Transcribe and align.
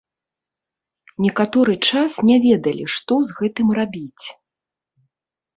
Некаторы 1.25 1.75
час 1.91 2.11
не 2.29 2.37
ведалі, 2.45 2.85
што 2.97 3.13
з 3.33 3.39
гэтым 3.43 3.67
рабіць. 3.81 4.25